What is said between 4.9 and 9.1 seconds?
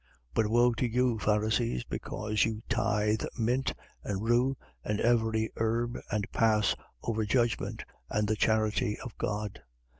every herb and pass over judgment and the charity